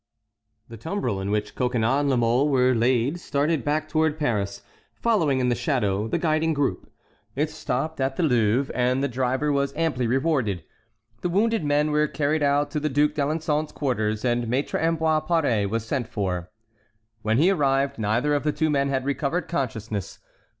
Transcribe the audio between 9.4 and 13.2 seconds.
was amply rewarded. The wounded men were carried to the Duc